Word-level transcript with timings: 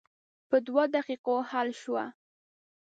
په 0.49 0.57
دوه 0.67 0.83
دقیقو 0.95 1.35
حل 1.49 1.69
شوه. 1.81 2.03